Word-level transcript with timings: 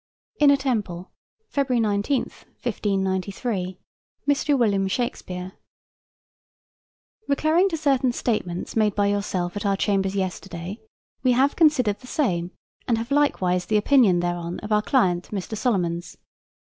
Inner 0.39 0.57
Temple, 0.57 1.11
Feb. 1.53 1.79
19, 1.79 2.21
1593. 2.23 3.77
Mr. 4.27 4.57
William 4.57 4.87
Shakespeare: 4.87 5.51
Recurring 7.27 7.69
to 7.69 7.77
certain 7.77 8.11
statements 8.11 8.75
made 8.75 8.95
by 8.95 9.05
yourself 9.05 9.55
at 9.55 9.63
our 9.63 9.77
chambers 9.77 10.15
yesterday, 10.15 10.81
we 11.21 11.33
have 11.33 11.55
considered 11.55 11.99
the 11.99 12.07
same, 12.07 12.49
and 12.87 12.97
have 12.97 13.11
likewise 13.11 13.67
the 13.67 13.77
opinion 13.77 14.21
thereon 14.21 14.57
of 14.61 14.71
our 14.71 14.81
client, 14.81 15.29
Mr. 15.31 15.55
Solomons. 15.55 16.17